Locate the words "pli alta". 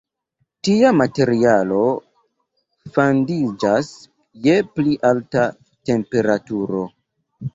4.77-5.43